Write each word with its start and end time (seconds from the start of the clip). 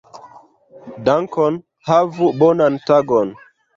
Dankon. 1.09 1.59
Havu 1.91 2.31
bonan 2.41 2.81
tagon. 2.89 3.37